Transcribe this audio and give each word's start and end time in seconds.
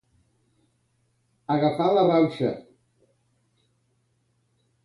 Agafar 1.55 1.89
la 1.97 2.07
rauxa. 2.09 2.51